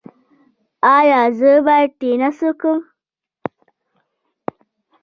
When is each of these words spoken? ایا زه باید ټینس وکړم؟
ایا 0.97 1.21
زه 1.37 1.51
باید 1.65 1.91
ټینس 1.99 2.37
وکړم؟ 2.45 2.79